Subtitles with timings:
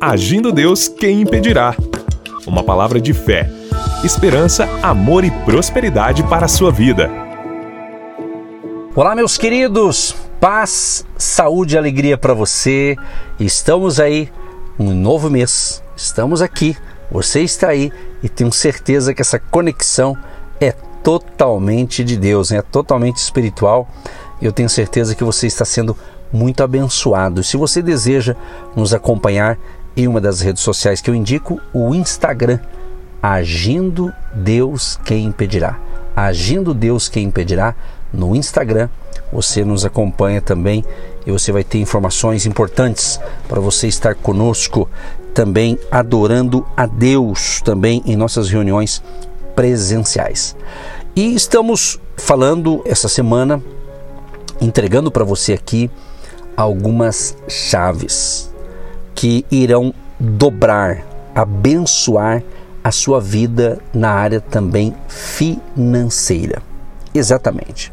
[0.00, 1.74] Agindo Deus, quem impedirá?
[2.46, 3.50] Uma palavra de fé,
[4.04, 7.10] esperança, amor e prosperidade para a sua vida.
[8.94, 12.94] Olá, meus queridos, paz, saúde e alegria para você.
[13.40, 14.30] Estamos aí,
[14.78, 16.76] um novo mês, estamos aqui,
[17.10, 17.90] você está aí
[18.22, 20.16] e tenho certeza que essa conexão
[20.60, 20.70] é
[21.02, 23.88] totalmente de Deus, é totalmente espiritual.
[24.40, 25.96] Eu tenho certeza que você está sendo
[26.32, 27.42] muito abençoado.
[27.42, 28.36] Se você deseja
[28.76, 29.58] nos acompanhar
[29.98, 32.60] em uma das redes sociais que eu indico, o Instagram,
[33.20, 35.76] Agindo Deus Quem Impedirá.
[36.14, 37.74] Agindo Deus Quem Impedirá
[38.12, 38.88] no Instagram.
[39.32, 40.84] Você nos acompanha também
[41.26, 44.88] e você vai ter informações importantes para você estar conosco
[45.34, 49.02] também adorando a Deus também em nossas reuniões
[49.56, 50.54] presenciais.
[51.16, 53.60] E estamos falando essa semana
[54.60, 55.90] entregando para você aqui
[56.56, 58.48] algumas chaves
[59.18, 61.04] que irão dobrar,
[61.34, 62.40] abençoar
[62.84, 66.62] a sua vida na área também financeira.
[67.12, 67.92] Exatamente.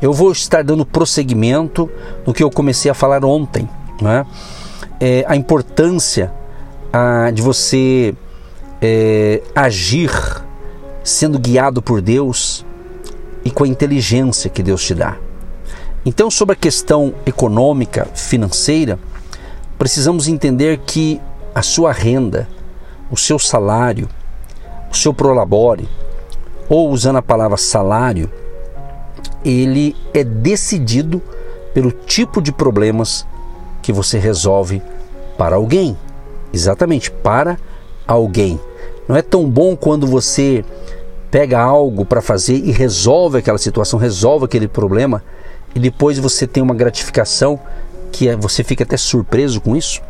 [0.00, 1.90] Eu vou estar dando prosseguimento
[2.26, 3.68] no que eu comecei a falar ontem,
[4.00, 4.24] né?
[4.98, 6.32] É, a importância
[6.90, 8.14] a, de você
[8.80, 10.10] é, agir
[11.02, 12.64] sendo guiado por Deus
[13.44, 15.18] e com a inteligência que Deus te dá.
[16.06, 18.98] Então, sobre a questão econômica, financeira,
[19.78, 21.20] precisamos entender que
[21.54, 22.48] a sua renda,
[23.10, 24.08] o seu salário,
[24.90, 25.88] o seu prolabore,
[26.68, 28.30] ou usando a palavra salário,
[29.44, 31.20] ele é decidido
[31.72, 33.26] pelo tipo de problemas
[33.82, 34.82] que você resolve
[35.36, 35.96] para alguém.
[36.52, 37.58] Exatamente, para
[38.06, 38.58] alguém.
[39.08, 40.64] Não é tão bom quando você
[41.30, 45.22] pega algo para fazer e resolve aquela situação, resolve aquele problema
[45.74, 47.58] e depois você tem uma gratificação
[48.14, 50.00] que é, você fica até surpreso com isso.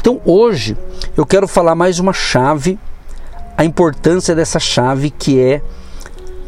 [0.00, 0.76] Então hoje
[1.16, 2.76] eu quero falar mais uma chave,
[3.56, 5.62] a importância dessa chave que é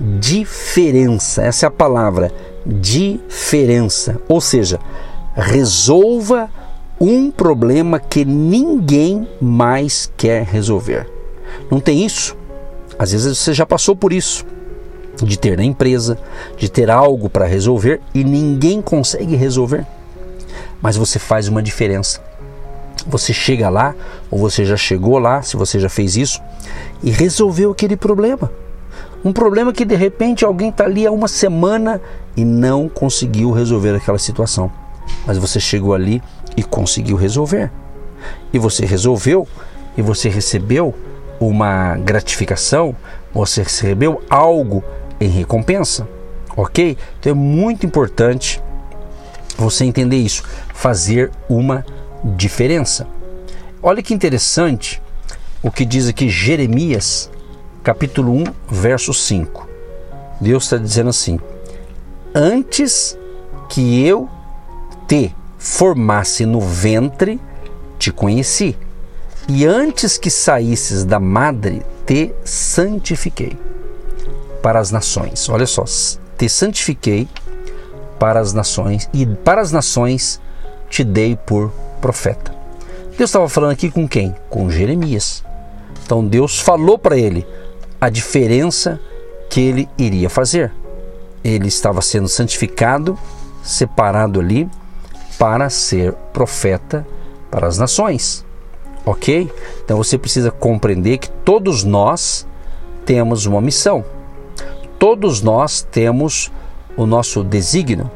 [0.01, 1.43] diferença.
[1.43, 2.33] Essa é a palavra,
[2.67, 4.21] diferença.
[4.29, 4.81] Ou seja,
[5.37, 6.51] resolva
[7.01, 11.09] um problema que ninguém mais quer resolver.
[11.71, 12.37] Não tem isso?
[12.99, 14.45] Às vezes você já passou por isso
[15.23, 16.19] de ter na empresa,
[16.57, 19.87] de ter algo para resolver e ninguém consegue resolver.
[20.81, 22.21] Mas você faz uma diferença.
[23.07, 23.95] Você chega lá,
[24.31, 26.41] ou você já chegou lá, se você já fez isso,
[27.03, 28.51] e resolveu aquele problema.
[29.25, 32.01] Um problema que de repente alguém está ali há uma semana
[32.37, 34.71] e não conseguiu resolver aquela situação.
[35.27, 36.23] Mas você chegou ali
[36.57, 37.71] e conseguiu resolver.
[38.53, 39.47] E você resolveu
[39.97, 40.95] e você recebeu
[41.39, 42.95] uma gratificação,
[43.33, 44.85] você recebeu algo
[45.21, 46.07] em recompensa,
[46.57, 46.97] ok?
[47.19, 48.63] Então é muito importante
[49.57, 50.43] você entender isso,
[50.75, 51.85] fazer uma
[52.25, 53.07] diferença.
[53.83, 55.01] Olha que interessante
[55.63, 57.31] o que diz aqui Jeremias,
[57.83, 59.69] capítulo 1, verso 5.
[60.41, 61.39] Deus está dizendo assim:
[62.35, 63.17] Antes
[63.69, 64.29] que eu
[65.07, 67.41] te formasse no ventre,
[67.99, 68.77] te conheci,
[69.49, 73.59] e antes que saísses da madre, te santifiquei
[74.63, 75.49] para as nações.
[75.49, 75.85] Olha só,
[76.39, 77.29] te santifiquei
[78.21, 80.41] para as nações e para as nações
[80.89, 82.55] te dei por profeta.
[83.19, 84.33] Deus estava falando aqui com quem?
[84.49, 85.43] Com Jeremias.
[86.05, 87.45] Então Deus falou para ele
[88.01, 89.01] a diferença
[89.49, 90.73] que ele iria fazer.
[91.43, 93.19] Ele estava sendo santificado,
[93.63, 94.69] separado ali
[95.37, 97.05] para ser profeta
[97.51, 98.45] para as nações.
[99.05, 99.51] Ok?
[99.85, 102.47] Então você precisa compreender que todos nós
[103.05, 104.05] temos uma missão
[105.01, 106.53] todos nós temos
[107.01, 108.11] o nosso desígnio,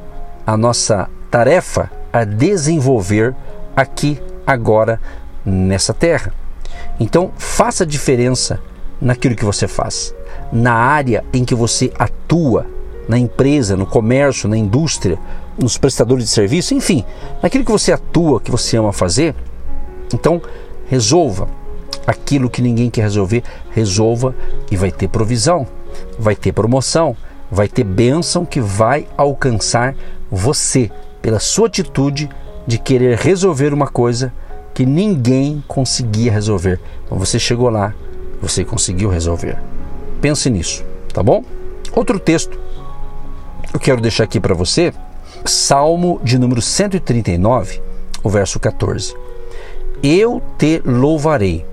[0.47, 3.35] a nossa tarefa a desenvolver
[3.75, 5.01] aqui, agora,
[5.43, 6.35] nessa terra.
[7.01, 8.61] Então, faça diferença
[9.01, 10.15] naquilo que você faz,
[10.53, 12.67] na área em que você atua,
[13.09, 15.19] na empresa, no comércio, na indústria,
[15.59, 17.07] nos prestadores de serviço, enfim,
[17.43, 19.35] naquilo que você atua, que você ama fazer.
[20.13, 20.43] Então,
[20.89, 21.49] resolva
[22.07, 24.35] aquilo que ninguém quer resolver, resolva
[24.71, 25.67] e vai ter provisão
[26.19, 27.17] vai ter promoção,
[27.55, 29.95] vai ter bênção que vai alcançar
[30.29, 30.91] você
[31.23, 32.29] pela sua atitude
[32.67, 34.33] de querer resolver uma coisa
[34.75, 36.81] que ninguém conseguia resolver.
[37.07, 37.95] Então você chegou lá,
[38.43, 39.57] você conseguiu resolver.
[40.21, 41.45] Pense nisso, tá bom?
[41.95, 42.59] Outro texto
[43.73, 44.93] eu quero deixar aqui para você,
[45.45, 47.81] Salmo de número 139,
[48.23, 49.15] o verso 14.
[50.03, 51.65] Eu te louvarei,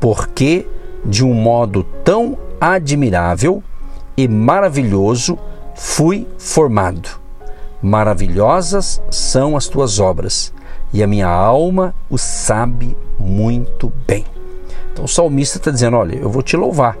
[0.00, 0.66] porque
[1.04, 3.62] de um modo tão admirável
[4.16, 5.38] e maravilhoso
[5.74, 7.08] fui formado.
[7.82, 10.52] Maravilhosas são as tuas obras,
[10.92, 14.24] e a minha alma o sabe muito bem.
[14.92, 16.96] Então o salmista está dizendo: Olha, eu vou te louvar,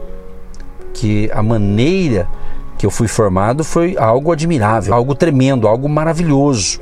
[0.92, 2.28] que a maneira
[2.76, 6.80] que eu fui formado foi algo admirável, algo tremendo, algo maravilhoso.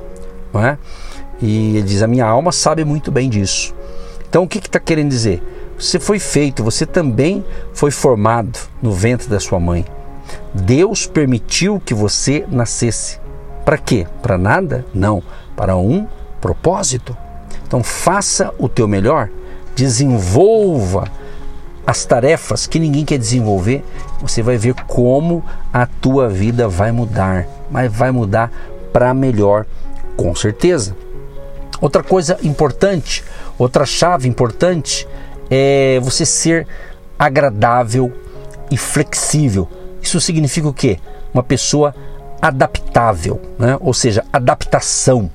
[0.52, 0.76] Não é?
[1.40, 3.72] E ele diz: A minha alma sabe muito bem disso.
[4.28, 5.40] Então o que está que querendo dizer?
[5.78, 9.84] Você foi feito, você também foi formado no ventre da sua mãe.
[10.52, 13.18] Deus permitiu que você nascesse.
[13.64, 14.06] Para quê?
[14.22, 14.84] Para nada?
[14.92, 15.22] Não,
[15.56, 16.06] para um
[16.40, 17.16] propósito.
[17.66, 19.28] Então faça o teu melhor,
[19.74, 21.10] desenvolva
[21.86, 23.84] as tarefas que ninguém quer desenvolver,
[24.20, 28.50] você vai ver como a tua vida vai mudar, mas vai mudar
[28.92, 29.66] para melhor,
[30.16, 30.96] com certeza.
[31.80, 33.22] Outra coisa importante,
[33.58, 35.06] outra chave importante
[35.50, 36.66] é você ser
[37.18, 38.12] agradável
[38.70, 39.68] e flexível.
[40.04, 40.98] Isso significa o quê?
[41.32, 41.94] Uma pessoa
[42.40, 43.78] adaptável, né?
[43.80, 45.30] ou seja, adaptação.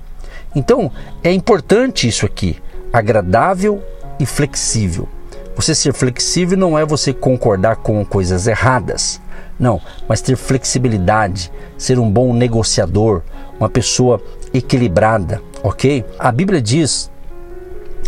[0.55, 0.91] Então
[1.23, 2.57] é importante isso aqui,
[2.93, 3.83] agradável
[4.19, 5.09] e flexível.
[5.55, 9.19] Você ser flexível não é você concordar com coisas erradas,
[9.59, 13.23] não, mas ter flexibilidade, ser um bom negociador,
[13.59, 14.21] uma pessoa
[14.53, 16.05] equilibrada, ok?
[16.17, 17.11] A Bíblia diz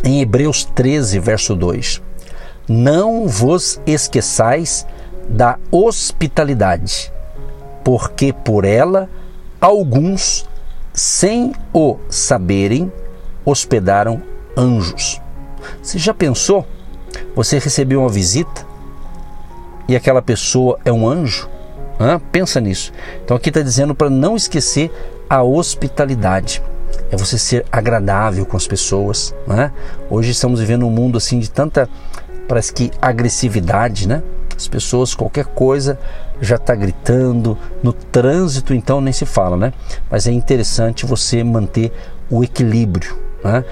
[0.03, 2.01] em Hebreus 13, verso 2:
[2.69, 4.85] Não vos esqueçais
[5.31, 7.11] da hospitalidade,
[7.83, 9.09] porque por ela
[9.59, 10.47] alguns,
[10.93, 12.91] sem o saberem,
[13.45, 14.21] hospedaram
[14.55, 15.21] anjos.
[15.81, 16.67] Você já pensou?
[17.35, 18.65] Você recebeu uma visita
[19.87, 21.49] e aquela pessoa é um anjo?
[21.99, 22.19] Hã?
[22.31, 22.91] Pensa nisso.
[23.23, 24.91] Então aqui está dizendo para não esquecer
[25.29, 26.61] a hospitalidade
[27.11, 29.35] é você ser agradável com as pessoas.
[29.45, 29.71] Né?
[30.09, 31.89] Hoje estamos vivendo um mundo assim de tanta,
[32.47, 34.23] parece que agressividade, né?
[34.61, 35.97] As pessoas, qualquer coisa,
[36.39, 37.57] já está gritando.
[37.81, 39.73] No trânsito, então, nem se fala, né?
[40.09, 41.91] Mas é interessante você manter
[42.29, 43.17] o equilíbrio.
[43.43, 43.65] Né?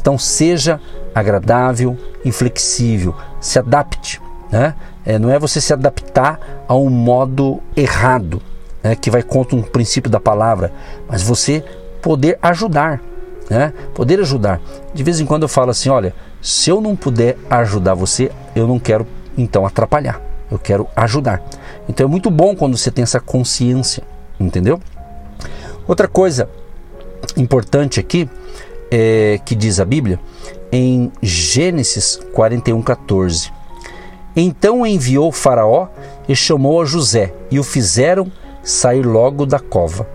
[0.00, 0.80] Então, seja
[1.14, 4.20] agradável e flexível, se adapte.
[4.50, 4.74] Né?
[5.06, 8.42] É, não é você se adaptar a um modo errado,
[8.82, 8.96] né?
[8.96, 10.72] que vai contra um princípio da palavra,
[11.08, 11.64] mas você
[12.02, 13.00] poder ajudar,
[13.48, 13.72] né?
[13.94, 14.60] Poder ajudar.
[14.92, 18.66] De vez em quando eu falo assim, olha, se eu não puder ajudar você, eu
[18.66, 19.06] não quero
[19.38, 20.31] então atrapalhar.
[20.52, 21.42] Eu quero ajudar.
[21.88, 24.02] Então é muito bom quando você tem essa consciência,
[24.38, 24.78] entendeu?
[25.88, 26.46] Outra coisa
[27.38, 28.28] importante aqui
[28.90, 30.20] é que diz a Bíblia
[30.70, 33.50] em Gênesis 41:14.
[34.36, 35.88] Então enviou Faraó
[36.28, 38.30] e chamou a José e o fizeram
[38.62, 40.06] sair logo da cova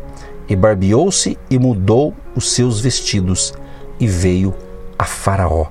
[0.48, 3.56] e barbeou-se e mudou os seus vestidos
[4.00, 4.54] e veio
[5.00, 5.66] a Faraó.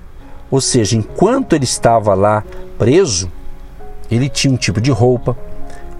[0.50, 2.42] Ou seja, enquanto ele estava lá
[2.76, 3.30] preso,
[4.10, 5.36] ele tinha um tipo de roupa,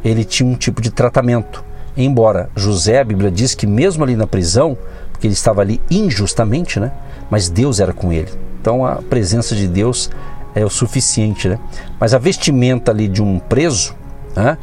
[0.04, 1.64] ele tinha um tipo de tratamento.
[1.96, 4.76] Embora José, a Bíblia diz que mesmo ali na prisão,
[5.10, 6.92] porque ele estava ali injustamente, né?
[7.30, 8.30] Mas Deus era com ele.
[8.60, 10.10] Então a presença de Deus
[10.54, 11.58] é o suficiente, né?
[11.98, 13.94] Mas a vestimenta ali de um preso
[14.34, 14.58] né?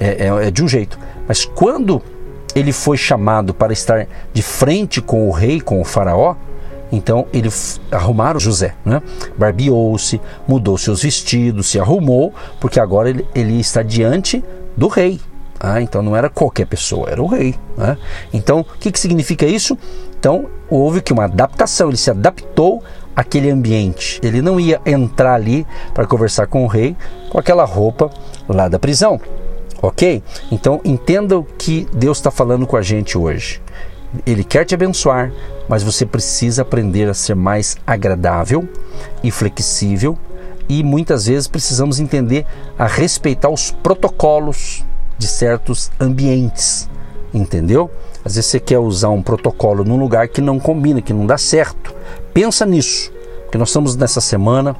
[0.00, 0.98] é, é, é de um jeito.
[1.26, 2.02] Mas quando
[2.54, 6.34] ele foi chamado para estar de frente com o rei, com o faraó,
[6.90, 7.50] então ele
[7.90, 9.02] arrumaram José, né?
[9.36, 14.42] barbeou-se, mudou seus vestidos, se arrumou, porque agora ele, ele está diante
[14.76, 15.20] do rei.
[15.60, 17.54] Ah, então não era qualquer pessoa, era o rei.
[17.76, 17.98] Né?
[18.32, 19.76] Então, o que, que significa isso?
[20.18, 22.82] Então, houve que uma adaptação, ele se adaptou
[23.18, 24.20] àquele ambiente.
[24.22, 26.96] Ele não ia entrar ali para conversar com o rei
[27.28, 28.08] com aquela roupa
[28.48, 29.20] lá da prisão.
[29.82, 30.22] Ok?
[30.50, 33.60] Então entenda o que Deus está falando com a gente hoje.
[34.24, 35.32] Ele quer te abençoar,
[35.68, 38.68] mas você precisa aprender a ser mais agradável
[39.22, 40.18] e flexível
[40.68, 42.46] e muitas vezes precisamos entender
[42.78, 44.84] a respeitar os protocolos
[45.16, 46.88] de certos ambientes,
[47.32, 47.90] entendeu?
[48.24, 51.38] Às vezes você quer usar um protocolo num lugar que não combina, que não dá
[51.38, 51.94] certo.
[52.34, 53.10] Pensa nisso,
[53.44, 54.76] porque nós estamos nessa semana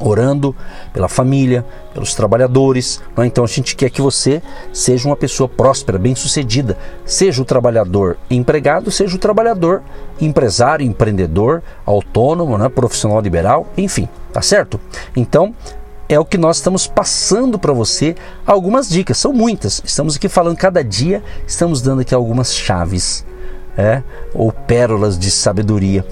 [0.00, 0.54] orando
[0.92, 3.00] pela família, pelos trabalhadores.
[3.16, 3.26] Né?
[3.26, 8.90] Então a gente quer que você seja uma pessoa próspera, bem-sucedida, seja o trabalhador empregado,
[8.90, 9.82] seja o trabalhador
[10.20, 12.68] empresário, empreendedor, autônomo, né?
[12.68, 14.80] profissional liberal, enfim, tá certo?
[15.16, 15.54] Então
[16.08, 18.14] é o que nós estamos passando para você
[18.46, 19.80] algumas dicas, são muitas.
[19.84, 23.24] Estamos aqui falando cada dia, estamos dando aqui algumas chaves,
[23.76, 24.02] é,
[24.34, 26.04] ou pérolas de sabedoria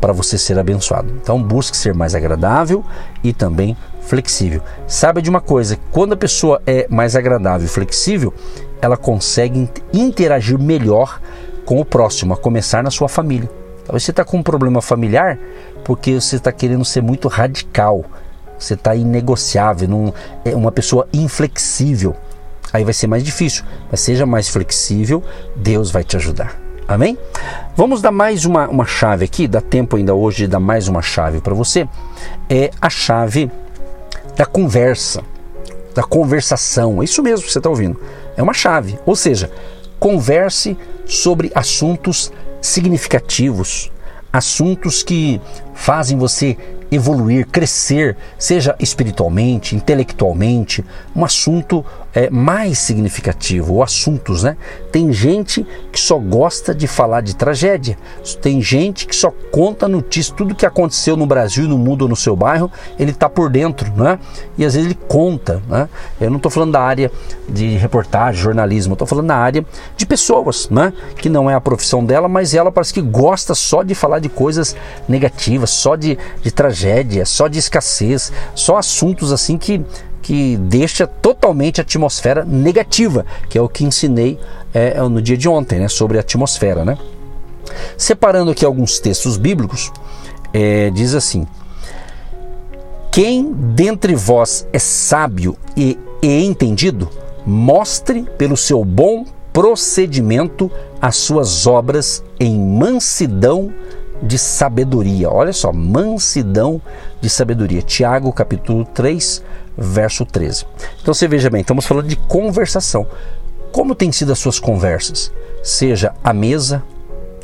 [0.00, 1.12] para você ser abençoado.
[1.22, 2.84] Então busque ser mais agradável
[3.22, 4.62] e também flexível.
[4.86, 8.32] Saiba de uma coisa, quando a pessoa é mais agradável e flexível,
[8.80, 11.20] ela consegue interagir melhor
[11.64, 13.48] com o próximo, a começar na sua família.
[13.84, 15.38] Talvez você está com um problema familiar
[15.84, 18.04] porque você está querendo ser muito radical,
[18.58, 20.12] você está inegociável, num,
[20.44, 22.14] é uma pessoa inflexível.
[22.72, 25.22] Aí vai ser mais difícil, mas seja mais flexível,
[25.56, 26.59] Deus vai te ajudar.
[26.90, 27.16] Amém?
[27.76, 31.00] Vamos dar mais uma, uma chave aqui, dá tempo ainda hoje de dar mais uma
[31.00, 31.88] chave para você.
[32.48, 33.48] É a chave
[34.36, 35.22] da conversa,
[35.94, 37.00] da conversação.
[37.00, 37.96] É isso mesmo que você está ouvindo.
[38.36, 38.98] É uma chave.
[39.06, 39.52] Ou seja,
[40.00, 43.88] converse sobre assuntos significativos,
[44.32, 45.40] assuntos que
[45.72, 46.58] fazem você
[46.90, 54.56] evoluir, crescer, seja espiritualmente, intelectualmente, um assunto é, mais significativo, ou assuntos, né?
[54.90, 57.96] Tem gente que só gosta de falar de tragédia,
[58.42, 62.34] tem gente que só conta notícias, tudo que aconteceu no Brasil, no mundo no seu
[62.34, 64.18] bairro, ele está por dentro, né?
[64.58, 65.88] E às vezes ele conta, né?
[66.20, 67.10] Eu não estou falando da área
[67.48, 69.64] de reportagem, jornalismo, estou falando da área
[69.96, 70.92] de pessoas, né?
[71.16, 74.28] Que não é a profissão dela, mas ela parece que gosta só de falar de
[74.28, 74.76] coisas
[75.08, 76.79] negativas, só de, de tragédia,
[77.26, 79.84] só de escassez, só assuntos assim que
[80.22, 84.38] que deixa totalmente a atmosfera negativa, que é o que ensinei
[84.72, 86.84] é, é, no dia de ontem, né, sobre a atmosfera.
[86.84, 86.96] Né?
[87.96, 89.90] Separando aqui alguns textos bíblicos,
[90.52, 91.46] é, diz assim:
[93.10, 97.08] Quem dentre vós é sábio e, e entendido,
[97.46, 100.70] mostre pelo seu bom procedimento
[101.00, 103.72] as suas obras em mansidão
[104.22, 105.30] de sabedoria.
[105.30, 106.80] Olha só, mansidão
[107.20, 107.82] de sabedoria.
[107.82, 109.42] Tiago, capítulo 3,
[109.76, 110.66] verso 13.
[111.00, 113.06] Então você veja bem, estamos falando de conversação.
[113.72, 115.32] Como têm sido as suas conversas?
[115.62, 116.82] Seja à mesa,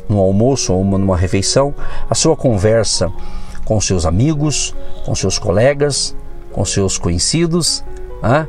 [0.09, 1.73] no almoço ou numa refeição,
[2.09, 3.11] a sua conversa
[3.65, 4.73] com seus amigos,
[5.05, 6.15] com seus colegas,
[6.51, 7.83] com seus conhecidos.
[8.21, 8.45] Ah?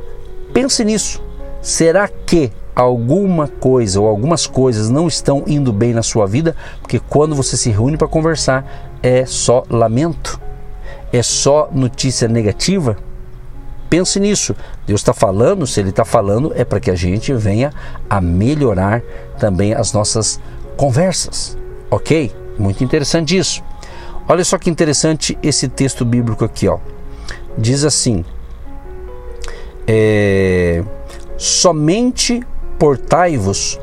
[0.53, 1.21] Pense nisso.
[1.61, 6.55] Será que alguma coisa ou algumas coisas não estão indo bem na sua vida?
[6.81, 10.39] Porque quando você se reúne para conversar, é só lamento,
[11.11, 12.97] é só notícia negativa
[13.89, 14.55] Pense nisso.
[14.85, 17.73] Deus está falando, se Ele está falando, é para que a gente venha
[18.07, 19.01] a melhorar
[19.39, 20.39] também as nossas
[20.77, 21.57] conversas.
[21.89, 22.31] Ok?
[22.57, 23.63] Muito interessante isso.
[24.27, 26.77] Olha só que interessante esse texto bíblico aqui, ó.
[27.57, 28.23] Diz assim:
[29.87, 30.83] é,
[31.35, 32.45] somente
[32.79, 33.79] portai-vos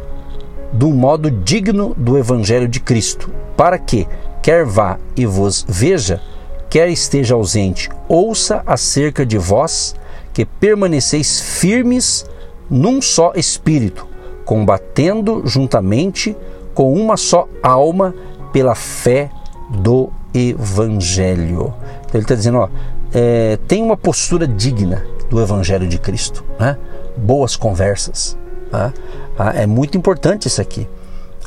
[0.86, 4.08] um modo digno do Evangelho de Cristo, para que,
[4.42, 6.20] quer vá e vos veja,
[6.68, 9.94] quer esteja ausente, ouça acerca de vós
[10.32, 12.26] que permaneceis firmes
[12.68, 14.06] num só espírito,
[14.44, 16.36] combatendo juntamente
[16.74, 18.14] com uma só alma
[18.52, 19.30] pela fé
[19.70, 21.74] do Evangelho.
[22.00, 22.68] Então ele está dizendo, ó,
[23.14, 26.76] é, tem uma postura digna do Evangelho de Cristo, né?
[27.16, 28.36] boas conversas.
[28.70, 28.92] Tá?
[29.38, 30.88] Ah, é muito importante isso aqui.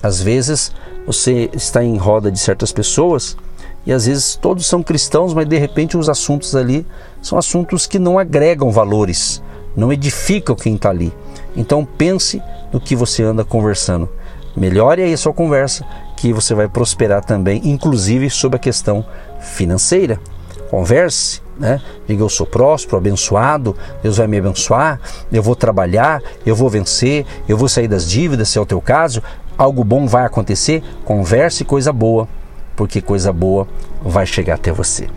[0.02, 0.72] Às vezes
[1.06, 3.36] você está em roda de certas pessoas
[3.86, 6.86] e às vezes todos são cristãos, mas de repente os assuntos ali
[7.22, 9.42] são assuntos que não agregam valores,
[9.76, 11.14] não edificam quem está ali.
[11.56, 14.08] Então pense no que você anda conversando.
[14.56, 15.86] Melhore aí a sua conversa,
[16.18, 19.06] que você vai prosperar também, inclusive sobre a questão
[19.40, 20.20] financeira.
[20.70, 21.82] Converse, né?
[22.08, 25.00] Diga eu sou próspero, abençoado, Deus vai me abençoar,
[25.32, 28.80] eu vou trabalhar, eu vou vencer, eu vou sair das dívidas, se é o teu
[28.80, 29.22] caso,
[29.58, 30.84] algo bom vai acontecer.
[31.04, 32.28] Converse coisa boa
[32.80, 33.68] porque coisa boa
[34.02, 35.10] vai chegar até você.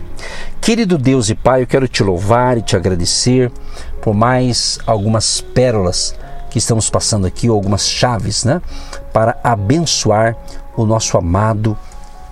[0.59, 3.49] Querido Deus e Pai, eu quero te louvar e te agradecer
[4.01, 6.13] por mais algumas pérolas
[6.49, 8.61] que estamos passando aqui, ou algumas chaves, né,
[9.13, 10.35] para abençoar
[10.75, 11.77] o nosso amado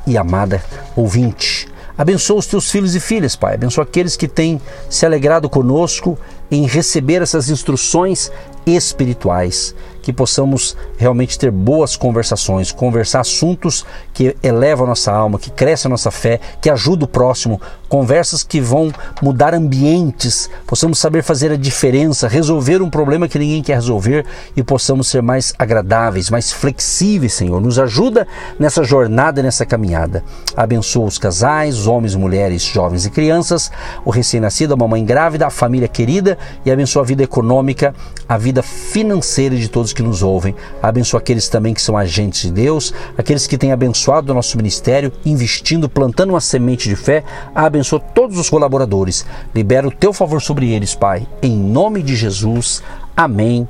[0.05, 0.61] e amada
[0.97, 1.70] ouvinte.
[2.01, 3.53] Abençoa os teus filhos e filhas, Pai.
[3.53, 6.17] Abençoa aqueles que têm se alegrado conosco
[6.51, 8.29] em receber essas instruções
[8.65, 15.51] espirituais que possamos realmente ter boas conversações, conversar assuntos que elevam a nossa alma, que
[15.51, 18.91] crescem a nossa fé, que ajudam o próximo, conversas que vão
[19.21, 24.63] mudar ambientes, possamos saber fazer a diferença, resolver um problema que ninguém quer resolver e
[24.63, 27.61] possamos ser mais agradáveis, mais flexíveis, Senhor.
[27.61, 28.27] Nos ajuda
[28.57, 30.23] nessa jornada, nessa caminhada.
[30.57, 33.71] Abençoa os casais, homens, mulheres, jovens e crianças,
[34.03, 37.93] o recém-nascido, a mamãe grávida, a família querida e abençoa a vida econômica,
[38.27, 40.55] a vida financeira de todos que nos ouvem.
[40.81, 45.11] Abençoa aqueles também que são agentes de Deus, aqueles que têm abençoado o nosso ministério,
[45.25, 47.23] investindo, plantando uma semente de fé.
[47.53, 49.25] Abençoa todos os colaboradores.
[49.53, 51.27] Libera o teu favor sobre eles, Pai.
[51.41, 52.81] Em nome de Jesus.
[53.15, 53.67] Amém.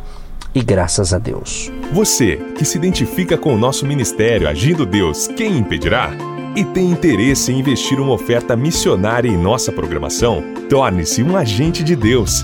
[0.53, 1.71] E graças a Deus.
[1.93, 6.11] Você que se identifica com o nosso ministério Agindo Deus, quem impedirá?
[6.55, 10.43] E tem interesse em investir uma oferta missionária em nossa programação?
[10.69, 12.43] Torne-se um agente de Deus